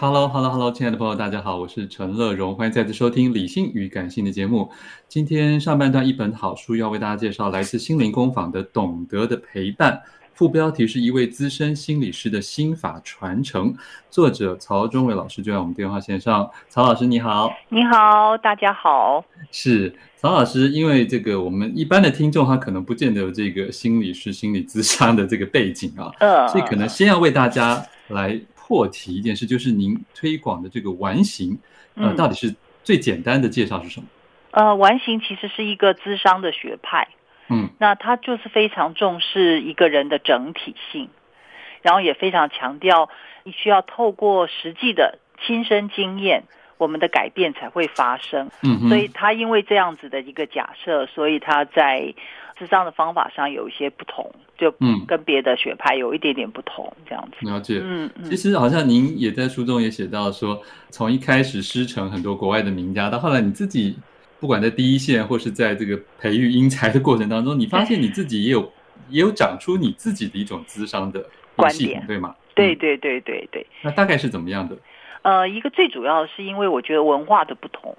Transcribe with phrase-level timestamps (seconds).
[0.00, 4.70] Hello，Hello，Hello，hello, 亲爱的朋友，大家好，我是陈乐荣，欢迎再次收听《理性与感性》的节目。
[5.08, 9.92] 今天上半段一本好书要为大家介绍，来自心灵工坊的《懂得的陪伴》，
[10.32, 13.74] 副标题是一位资深心理师的心法传承。
[14.08, 19.22] 作者曹忠伟老师就在我们电话线上，曹老师你好，你好，大家好。
[19.50, 28.40] 是曹老师，因为这个我们一般的听众他可能不见得有这个心理师、心理咨商的这个背景啊，嗯，所以可能先要为大家来。
[28.70, 31.58] 破题一件事，就是您推广的这个完形，
[31.96, 32.54] 呃，到底是
[32.84, 34.06] 最简单的介绍是什么？
[34.52, 37.08] 呃，完形其实是一个智商的学派，
[37.48, 41.08] 嗯，那他就是非常重视一个人的整体性，
[41.82, 43.10] 然后也非常强调
[43.42, 46.44] 你需要透过实际的亲身经验，
[46.78, 48.48] 我们的改变才会发生。
[48.62, 52.14] 嗯，所以他因为这样子的一个假设，所以他在。
[52.58, 57.46] 智商的方法上有一些不同，就嗯，跟别的学派有一点点不同，这样子。
[57.48, 60.60] 了解，嗯，其实好像您也在书中也写到说，
[60.90, 63.96] 从一开始师承很多国外的名家，到后来你自己
[64.38, 68.70] 不管在第一线或是在这个培育英才的过程当中，你发现你自己也有
[69.08, 71.24] 也有长出你自己的一种资商的
[71.56, 72.34] 观点，对吗？
[72.54, 73.66] 对对对对对。
[73.82, 74.76] 那大概是怎么样的？
[75.22, 77.96] 呃，一个最主要是因为我觉得文化的不同。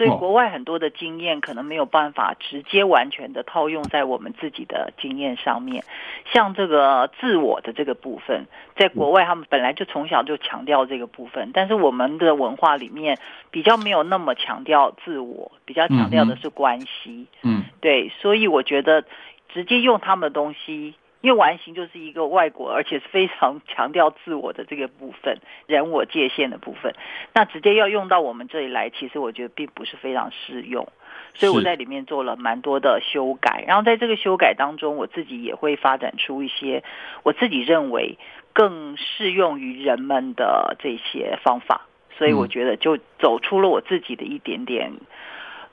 [0.00, 5.84] 所以国外很多的经验可能没有办法直接完全的套用在我们自己的经验上面，
[6.32, 8.46] 像这个自我的这个部分，
[8.76, 13.18] 在国外他们本来就从小就强调这个部分，但是我们的文化里面
[13.50, 17.26] 比较没有那么强调自我，比较强调的是关系。
[17.42, 19.04] 嗯，对，所以我觉得
[19.52, 20.94] 直接用他们的东西。
[21.20, 26.94] 因为完形就是一个外国，而且是非常强调自我的这个部分，人我界限的部分。
[27.34, 30.88] 那直接要用到我们这里来，其实我觉得并不是非常适用。
[31.34, 36.82] 所以我在里面做了蛮多的修改，然后在这个修改当中，我自己也会发展出一些
[37.22, 38.18] 我自己认为
[38.52, 41.86] 更适用于人们的这些方法。
[42.16, 44.92] 所以我觉得就走出了我自己的一点点。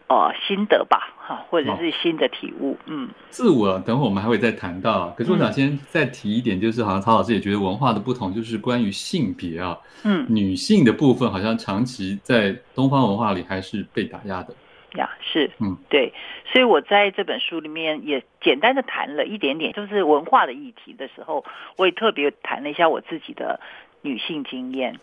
[0.10, 5.10] 哦，心得吧，哈，或者是新的体悟，嗯，自我，等会我们还会再谈到。
[5.18, 14.54] 可是我想先再提一点，就是好像曹老师也觉得文化的不同，就是关于性别啊，嗯，女性的部分好像长期在东方文化里还是被打压的。
[14.94, 16.14] 呀，是，嗯，对，
[16.52, 21.44] 所以我在这本书里面也简单的谈了一点点，就是文化的议题的时候，
[21.76, 23.60] 我也特别谈了一下我自己的
[24.02, 25.00] 女性经验。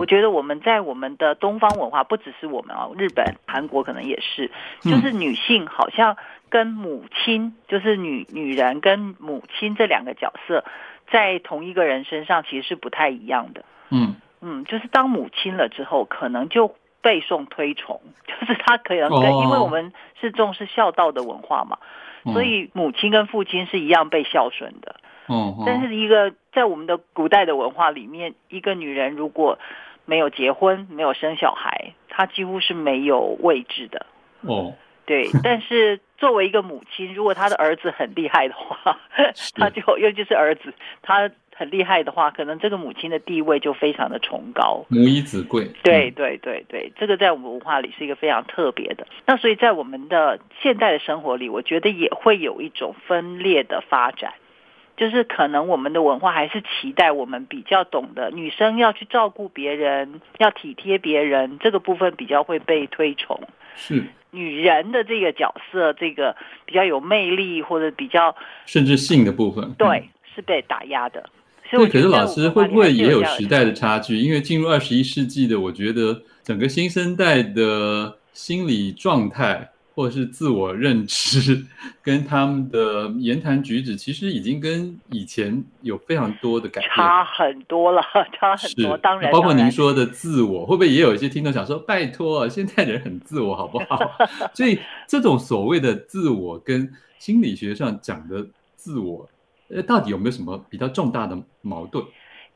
[0.00, 6.16] 我觉得我们在我们的东方文化，不只是我们啊，日本、韩国可能也是，就是女性好像
[6.48, 10.64] 跟母亲，就是女女人跟母亲这两个角色，
[11.08, 13.64] 在同一个人身上其实是不太一样的。
[13.90, 21.78] 嗯嗯，就是当母亲了之后，可能就背诵推崇， 就是她可能跟，因为我们是重视孝道的文化嘛，
[22.32, 24.96] 所以母亲跟父亲是一样被孝顺的。
[25.28, 29.58] 嗯，但是一个在我们的古代的文化里面，一个女人如果
[30.04, 34.06] 没有结婚、没有生小孩，她几乎是没有位置的。
[34.42, 34.74] 哦，
[35.04, 35.28] 对。
[35.42, 38.98] 但是作为一个母亲，如果她的儿子很厉害的话，
[39.56, 44.84] 她就尤其是儿子，他很厉害的话，可能这个母亲的地位就非常的崇高。
[44.88, 45.66] 母以子贵。
[45.82, 49.06] 对对对对，这个在我们文化里是一个非常特别的。
[49.24, 54.34] 那所以在我们的现代的生活里，我觉得也会有一种分裂的发展。
[54.96, 63.38] 就是可能我们的文化还是期待我们比较懂得女生要去照顾别人，要体贴别人，这个部分比较会被推崇。
[63.74, 66.34] 是，女人的这个角色，这个
[66.64, 68.34] 比较有魅力或者比较
[68.64, 71.28] 甚至性的部分，对，嗯、是被打压的。
[71.68, 74.16] 所以，可是老师会不会也有时代的差距？
[74.16, 79.68] 因为进入二十一世纪的，我觉得整个新生代的心理状态。
[79.96, 81.64] 或者是自我认知，
[82.02, 88.02] 跟他们的言谈举止，其实已经跟以前有非常多的改变，差很多了，
[88.38, 88.94] 差很多。
[88.98, 93.98] 当然，包括您说的自我，会不会也有一些听众想说，拜托，现在人很自我，好不好？
[94.52, 94.78] 所以，
[95.08, 98.46] 这种所谓的自我，跟心理学上讲的
[98.76, 99.26] 自我，
[99.70, 102.04] 呃，到底有没有什么比较重大的矛盾？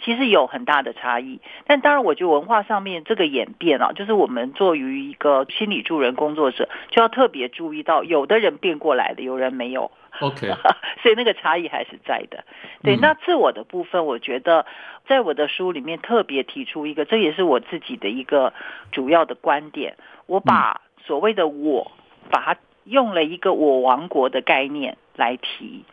[0.02, 9.90] 其实有很大的差异，但当然，我觉得文化上面这个演变啊，就是我们作为一个心理助人工作者，就要特别注意到，有的人变过来的，有人没有。
[10.20, 10.48] OK，
[11.02, 12.44] 所以那个差异还是在的。
[12.82, 14.66] 对，那自我的部分，我觉得
[15.06, 18.52] 在我的书里面特别提出一个，这也是我自己的一个
[18.90, 19.96] 主要的观点。
[20.26, 21.92] 我把所谓的我，
[22.30, 25.84] 把它用了一个我王国的概念来提。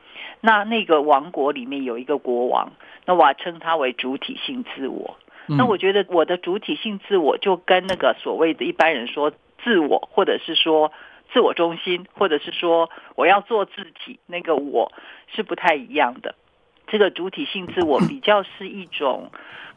[0.41, 2.71] 那那个王国里面有一个国王。
[3.06, 5.18] 那我称他为主体性自我。
[5.45, 9.31] 那我觉得我的主体性自我就跟那个所谓的一般人说
[9.63, 10.91] 自我，或者是说
[11.31, 14.91] 自我中心，或者是说我要做自己，那个我
[15.33, 16.35] 是不太一样的。
[16.88, 19.31] 这个主体性自我比较是一种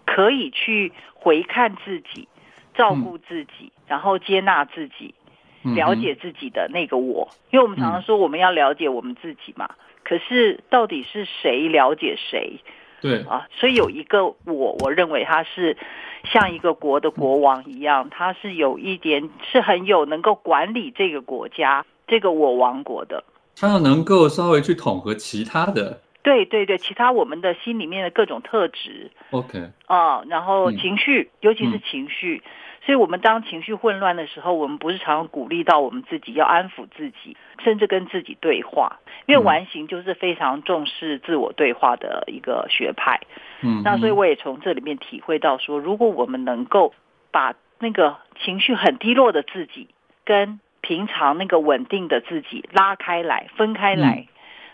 [0.05, 2.27] 可以去回看自己、
[2.75, 5.15] 照顾自己，然后接纳自己、
[5.63, 7.29] 了解自己的那个我。
[7.51, 9.71] 因为我们常常说我们要了解我们自己嘛，
[10.05, 12.61] 可是到底是谁了解谁？
[13.03, 15.77] 对啊，所以有一个我，我认为他是
[16.25, 23.25] 像一个国的国王一样，他是有一点是很有能够管理这个国家、这个我王国的。
[23.57, 29.11] 他要能够稍微去统合其他的，对对对，其他我们的心里面的各种特质。
[29.31, 32.43] OK 啊，然后情绪，嗯、尤其是情绪。
[32.45, 32.51] 嗯
[32.83, 38.99] 所以，我们当情绪混乱的时候，我们不是常常鼓励到我们自己要安抚自己，甚至跟自己对话。
[39.27, 43.21] 因为完形就是非常重视自我对话的一个学派。
[43.61, 46.95] 嗯，那所以我也从这里面体会到说，如果我们能够
[47.31, 49.89] 把那个情绪很低落的自己，
[50.25, 54.27] 跟平常那个稳定的自己拉开来、分开来，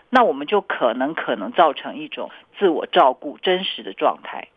[0.09, 4.47] 那我们就可能可能造成一种自我照顾真实的状态。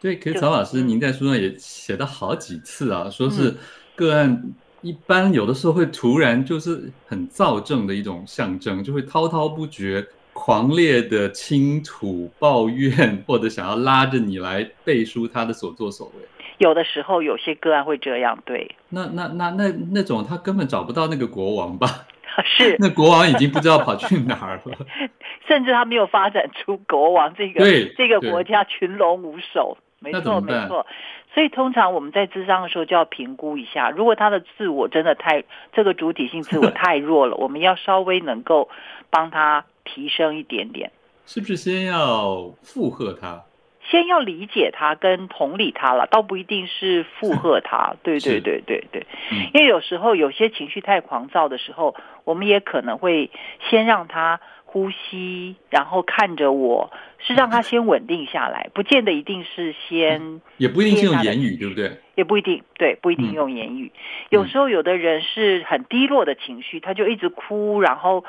[0.00, 3.52] 对，可是曹老师，您在书上也写到好几次啊，说是
[3.96, 16.22] 个案一般有的时候会突然就是很躁症的一种象征，就会滔滔不绝、狂烈的倾吐、抱怨，或者想要拉着你来背书他的所作所为。
[16.58, 18.70] 有的时候有些个案会这样，对。
[18.90, 22.06] 那那那那那种他根本找不到那个国王吧？
[22.44, 22.76] 是。
[22.78, 24.76] 那国王已经不知道跑去哪儿了，
[25.48, 27.64] 甚至他没有发展出国王这个
[27.96, 29.76] 这个国家群龙无首。
[30.12, 30.86] 没错，没错。
[31.34, 38.68] 所以通常我们在智商的时候就要评估一下，如果他的自我真的太这个主体性自我 太弱了，我们要稍微能够
[39.10, 40.90] 帮他提升一点点。
[41.26, 43.42] 是不是先要附和他？
[43.90, 47.94] 先要理解他跟同理他了，倒不一定是附和他。
[48.02, 49.06] 对对对对对，
[49.54, 51.94] 因为有时候有些情绪太狂躁的时候，
[52.24, 53.30] 我们也可能会
[53.70, 54.40] 先让他。
[54.70, 61.90] 呼吸，然后看着我，是让他先稳定下来，不见得一定是先，也不一定是用言语，对不对？
[62.16, 63.90] 也不一定，对，不一定用言语。
[63.94, 68.22] 嗯、有时候有的人是很低落的情绪，他就一直哭，然后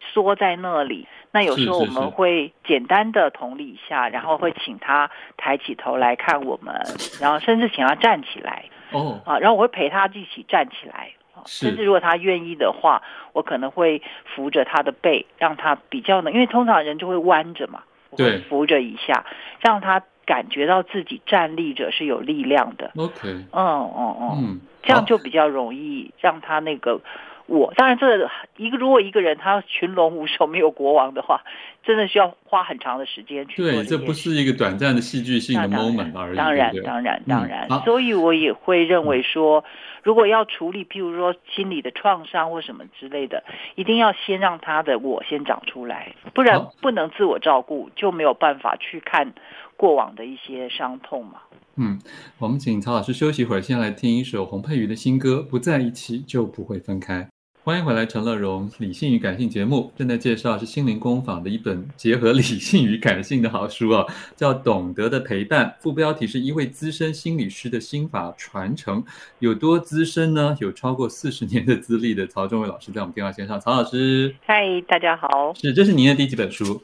[0.00, 1.06] 缩在那里。
[1.30, 6.74] 那有时候我们会简单的同理一下，然后会请他抬起头来看我们，
[7.20, 8.64] 然后甚至请他站起来。
[8.90, 11.12] 哦，啊，然后我会陪他一起站起来。
[11.46, 17.82] 甚至如果他愿意的话，我可能会扶着他的背，让他比较能，因为通常人就会弯着嘛，
[18.16, 19.24] 对，扶着一下，
[19.60, 22.90] 让他感觉到自己站立着是有力量的。
[22.96, 27.00] OK，嗯嗯嗯，嗯，这样就比较容易让他那个。
[27.46, 31.42] 我当然，这个一个如果一个人他群龙无首，没有国王的话，
[31.82, 33.70] 真的需要花很长的时间去做。
[33.70, 36.36] 对，这不是一个短暂的戏剧性的 moment 而已。
[36.36, 39.64] 当然，当然，当然，所以我也会认为说，嗯、
[40.02, 49.34] 如果要处理，譬如说心理的创伤或什么之类的，一定要先让他的我先长出来，不然不能自我照顾，就没有办法去看
[49.76, 51.42] 过往的一些伤痛嘛。
[51.76, 51.98] 嗯，
[52.38, 57.22] 我们请曹老师休息一会儿，先来听一首洪佩瑜的新歌《不在一起就不会分开》。
[57.64, 64.04] 欢迎回来，陈乐融理性与感性节目正在介绍是心灵工坊的一本结合理性与感性的好书啊，
[64.36, 69.02] 叫《懂得的陪伴》，副标题是一位资深心理师的心法传承，
[69.38, 70.54] 有多资深呢？
[70.60, 76.82] 有超过四十年的资历的曹中伟老师在我们电话线上，曹老师，嗨，大家好，是，这是您的第几本书？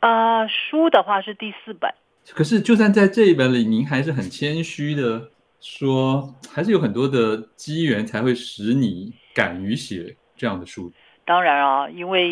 [0.00, 1.92] 呃，书的话是第四本，
[2.32, 5.28] 可是就算在这一本里，您还是很谦虚的
[5.60, 9.12] 说，还是有很多的机缘才会使你。
[9.34, 10.92] 敢于写这样的书？
[11.24, 12.30] 当然啊，因为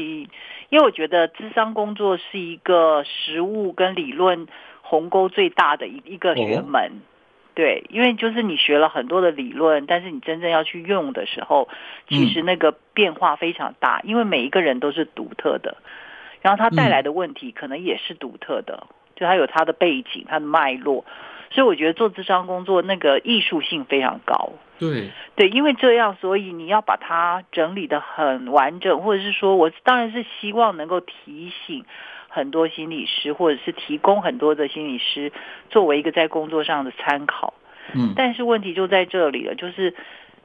[0.69, 4.47] 因为我觉得智商工作是一个实务跟理论
[4.83, 6.81] 鸿沟最大的一一个学门。
[6.85, 6.93] 哦
[7.55, 11.69] 对，因为就是你学了很多的理论，但是你真正要去用的时候，
[12.09, 15.77] 其实那个变化非常大，因为每一个人都是独特的，
[16.41, 21.05] 然后他带来的问题可能也是独特的，就它有它的背景、它的脉络，
[21.51, 24.53] 所以我觉得做智商工作那个艺术性非常高。
[24.79, 31.85] 对，对，因为这样，所以你要把它整理的很完整，或者是说我当然是希望能够提醒。
[32.35, 35.31] 很多心理师，或者是提供很多的心理师
[35.69, 37.53] 作为一个在工作上的参考，
[37.95, 39.95] 嗯，但是问题就在这里了，就是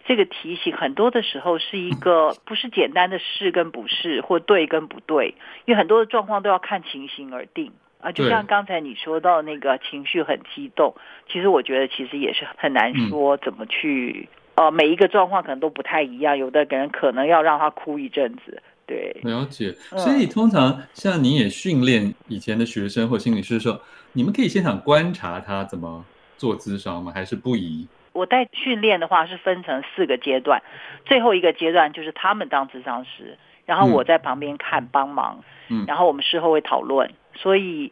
[0.04, 8.12] 这个提醒很多的时候是一个 不是简单的是跟不是或对跟不对，因为很多的状况都要看情形而定啊。
[8.12, 10.96] 就像刚才你说到那个情绪很激动，
[11.32, 18.62] 其实我觉得其实也是很难说怎么去，呃，每一个状况可能都不太一样，有的人可能要让他哭一阵子。
[18.86, 19.74] 对，了解。
[19.98, 23.80] 所以通常像你也训练以前的学生或心理师的时候，
[24.14, 26.06] 你们可以现场观察他怎么
[26.38, 27.12] 做咨商吗？
[27.14, 27.88] 还是不宜？
[28.14, 30.64] 我带训练的话是分成四个阶段，
[31.06, 37.12] 最后一个阶段就是他们当咨商师，然后我在旁边看帮忙，嗯，然后我们事后会讨论。
[37.38, 37.92] 所以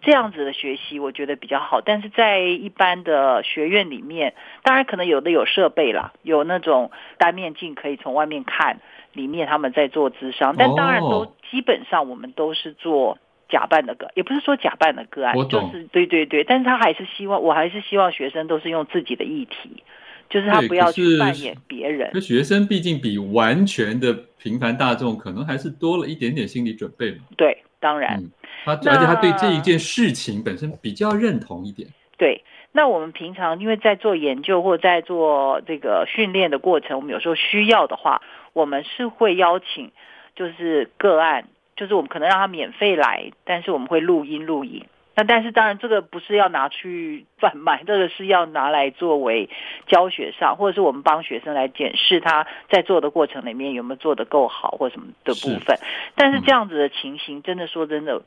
[0.00, 1.80] 这样子的学习我觉得比较好。
[1.80, 8.80] 但是在一般的学院里面，当然可能有的有设备啦，有那种单面镜可以从外面看。
[9.12, 13.16] 里面他们在做智商，但当然都基本上我们都是做
[13.48, 19.82] 假扮的个，也不是说假扮的个案，就是对对对，但是他还是希望，我还是希望学生都是用自己的议题，
[20.28, 22.10] 就是他不要去扮演别人。
[22.12, 27.24] 那学生毕竟比完全的平凡大众可能还是多了一点点心理准备嘛。
[27.38, 28.30] 对，当然，嗯、
[28.64, 31.88] 他而且他对这一件事情本身比较认同一点。
[32.16, 32.42] 对。
[32.72, 38.20] 那我们平常因为在做研究或在做这个训练的过程，我们有时候需要的话，
[38.52, 39.90] 我们是会邀请，
[40.34, 44.84] 就是个案，就是我们可能让他免费来，但是我们会录音录影。
[45.16, 49.50] 那但是当然这个不是要拿去 贩卖，这个是要拿来作为
[49.88, 55.76] 教学上，或者是我们帮学生来检视他在做的过程里面有没有做得够好或什么的部分。
[56.14, 58.22] 但是这样子的情形，真的说真的。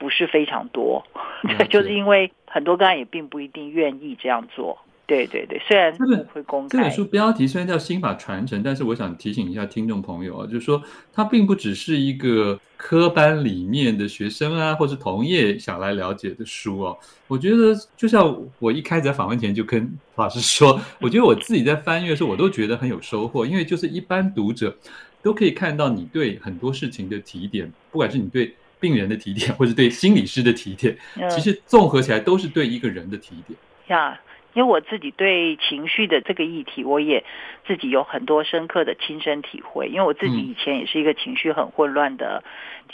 [0.00, 1.04] 不是非常多，
[1.42, 4.78] 对， 就是因为很多个案也并不一定愿意这样做。
[5.10, 5.92] 对对对，虽然
[6.32, 6.78] 会公开。
[6.78, 10.80] 这本书标题虽然叫《心法传承》，但是我想提醒一下听众朋友啊，就是说
[11.12, 16.96] 它并不只是一个科班里面的学生啊，或是同业想来了解的书哦。
[17.26, 24.76] 我觉得就像我一开始在访问前就跟老师说，我觉得我自己在翻阅的时候，我都觉得很有收获，因为就是一般读者
[25.22, 28.54] 都可以看到你对很多事情的提点，不管是你对。
[28.78, 30.96] 病人的提点，或者对心理师的提点，
[31.28, 33.54] 其实综合起来都是对一个人的提点。
[33.88, 34.18] 呀、嗯，
[34.52, 37.24] 因为我自己对情绪的这个议题，我也
[37.66, 39.88] 自己有很多深刻的亲身体会。
[39.88, 42.42] 因为我自己以前也是一个情绪很混乱的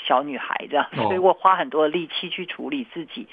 [0.07, 3.27] 小女孩，这样，嗯、所以我花很多力气去处理自己。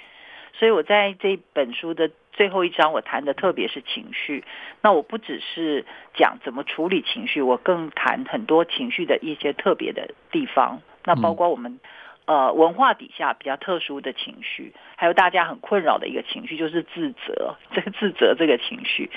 [0.53, 4.43] 所以我在这本书的最后一章，我谈的特别是情绪。
[4.81, 10.81] 那我不只是讲怎么处理情绪，我更谈很多情绪的一些特别的地方。
[11.05, 11.79] 那包括我们。
[12.25, 17.55] 呃，文化底下比较特殊的情绪，还有大家很困扰的一个情绪，就是自责。
[17.75, 19.09] 这个自责这个情绪，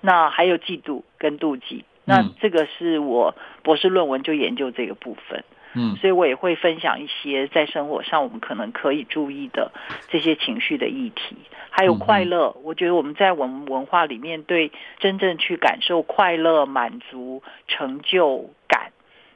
[0.00, 1.84] 那还有嫉妒跟妒忌。
[2.06, 5.44] 那这个是我博士论文就研究这个部分。
[5.76, 9.72] 嗯，所以我也会分享一些在生活上我们可能可以注意的
[10.08, 11.36] 这些情绪的议题，
[11.68, 12.54] 还有快乐。
[12.62, 18.63] 我觉得我们在我们文化里面，对真正去感受快乐、满足、成就感。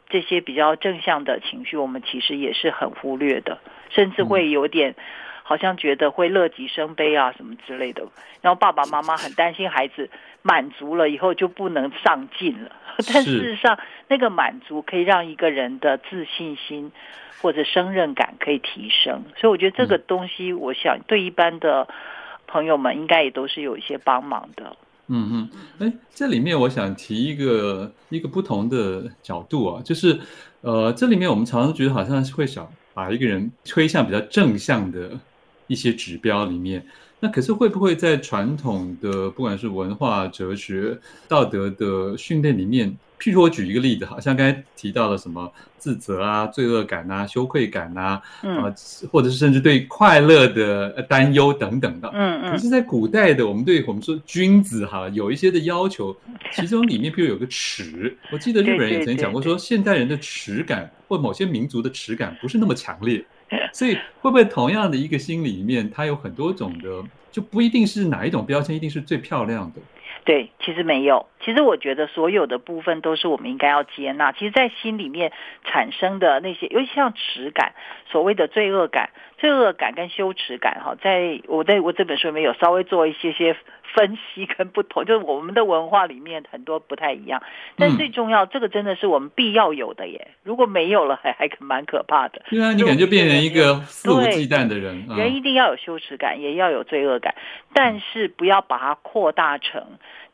[0.09, 3.59] 这些比较正向的情绪，我们其实也是很忽略的，
[3.91, 4.95] 甚至会有点
[5.43, 8.07] 好像觉得会乐极生悲啊什么之类的。
[8.41, 10.09] 然后爸爸妈妈很担心孩子
[10.43, 12.71] 满足了以后就不能上进了，
[13.13, 16.93] 但事实上那个满足可以让一个人的自信心
[17.43, 19.25] 或者胜任感可以提升。
[19.37, 21.89] 所以我觉得这个东西，我想对一般的
[22.47, 24.77] 朋友们应该也都是有一些帮忙的。
[25.09, 25.49] 嗯
[25.81, 30.19] 嗯，哎，这里面我想提一个一个不同的角度啊，就是，
[30.61, 35.19] 呃，这里面我们常常觉得好像是会想把一个人推向比较正向的
[35.69, 36.85] 一些指标里面，
[37.21, 40.99] 那可是会不会在传统的不管是文化、哲学、
[41.29, 42.97] 道德的训练里面？
[43.21, 48.73] 譬如我举一个例子，好像刚才提到了什么自责啊、罪恶感啊、羞愧感啊，嗯、啊，
[49.11, 52.09] 或者是甚至对快乐的担忧等等的。
[52.15, 52.53] 嗯嗯。
[52.53, 56.17] 可是，在古代的我们对我们说君子哈有一些的要求，
[56.53, 63.25] 其中里面譬如有个耻，我记得日本人也曾经讲过，说现代人的耻感或某些民族的耻感不是那么强烈，
[63.73, 69.81] 所以会不会同样的一个心里面，它有很多种的，就不一定是哪一种标签一定是最漂亮的。
[70.25, 71.25] 对，其实没有。
[71.43, 74.31] 其实我觉得所有的部分都是我们应该要接纳。
[74.33, 75.33] 其实，在心里面
[75.65, 77.73] 产生的那些，尤其像耻感，
[78.11, 83.57] 所谓的罪恶感、罪恶感跟羞耻感，哈，在我在我这本书里面有稍微做一些些。
[83.95, 87.43] 分析跟不同， 就是我们的文化里面很多不太一样，
[87.79, 90.29] 但最重要，嗯、这个真的是我们必要有的耶。
[90.43, 92.43] 如果没有了，还还蛮可怕的。
[92.51, 95.07] 对啊，你感觉变成一个肆无忌惮的人。
[95.17, 97.35] 人一定要有羞耻感，也要有罪恶感，
[97.73, 99.83] 但是不要把它扩大成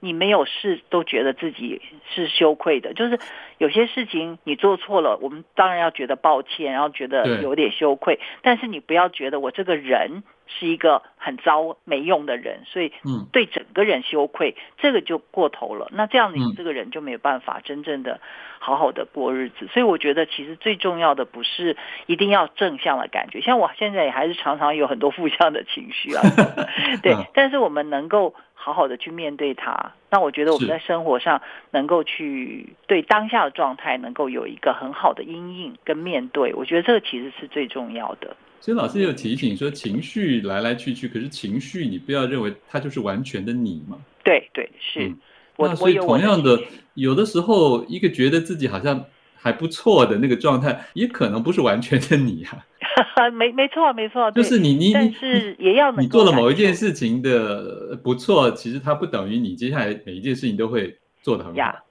[0.00, 1.80] 你没有事都觉得自己
[2.12, 2.92] 是羞愧的。
[2.92, 3.20] 就是
[3.58, 10.22] 有些事情你做错了，我们当然要觉得抱歉，然后觉得有点羞愧，但是你不要觉得我这个人。
[10.46, 12.92] 是一个很糟没用的人，所以
[13.32, 15.88] 对整个人羞愧，嗯、这个就过头了。
[15.90, 18.20] 那这样你这个人就没有办法真正的
[18.58, 19.54] 好好的过日子。
[19.62, 26.20] 嗯、所以我觉得其实最重要的不是一定要正向的感觉，像我现在也还是常常有很多负向的情绪啊。
[27.02, 29.92] 对，嗯、但是我们能够好好的去面对它。
[30.10, 38.36] 那我觉得我们在生活上能够去对当下的状态能够有一个很好的阴影跟面对，我觉得这个其实是最重要的。
[38.64, 43.98] 所以老师有提醒说，情绪来来去去，可是情绪你不要认为它就是完全的你嘛。
[44.24, 45.06] 对对是。
[45.06, 45.18] 嗯、
[45.58, 46.58] 那所以同样的，
[46.94, 49.04] 有的时候一个觉得自己好像
[49.36, 52.64] 还不错的那个状态，也可能不是完全的你啊。
[53.34, 61.83] 没没错没错，就是你你但是也要你做了某一件事情的不错，其实它不等于你接下来每一件事情都会做得很好。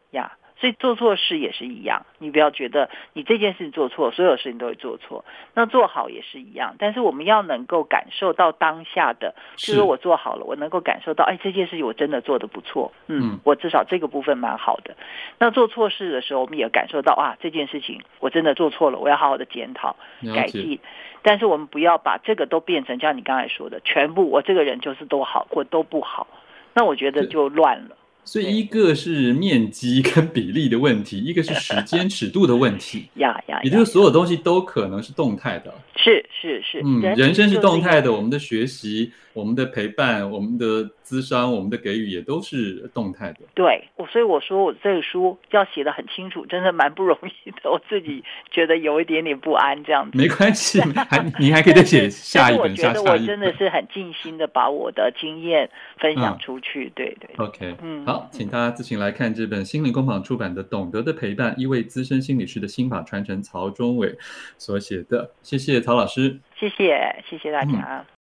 [0.63, 5.25] 所以做错事也是一样，你不要觉得你这件事情做错，所有事情都会做错。
[5.53, 14.95] 那做好也是一样，但是我们要能够感受到当下的，就是说我做好了，我能够感受到，哎，这件事情我真的做的不错，嗯，我至少这个部分蛮好的。
[15.37, 19.97] 那做错事的时候，我们也感受到啊，这件事情我真的做错了，我要好好的检讨
[20.33, 20.79] 改进。
[21.23, 26.25] 但是我们不要把这个都变成像你刚才说的，全部我这个人就是都好或都不好，
[26.73, 27.97] 那我觉得就乱了。
[28.25, 33.09] 所以一个是面积跟比例的问题，一个是时间尺度的问题。
[33.17, 35.73] 呀呀，也就是所有东西都可能是动态的。
[35.95, 39.11] 是是是，嗯，人生是动态的，我们的学习。
[39.33, 43.41] 我们的陪伴，我们的咨商，我们的给予也都是动态的。
[43.53, 47.69] 对，我所以我说我这个书要写的很清楚，真的蛮不容易的。
[47.69, 50.17] 我自己觉得有一点点不安，这样子。
[50.17, 52.75] 没关系，还你还可以再写下一本。
[52.75, 52.89] 下。
[52.89, 56.85] 我觉得我真的是很尽心的把我的经验分享出去。
[56.85, 57.29] 嗯、对对。
[57.37, 64.17] OK，嗯，好，请大家自行来看这本心灵工坊出版的《懂得的陪伴》，一位资深心理师的心法传承，曹忠伟
[64.57, 65.29] 所写的。
[65.43, 66.39] 谢谢曹老师。
[66.57, 68.05] 谢谢，谢谢大家。
[68.07, 68.22] 嗯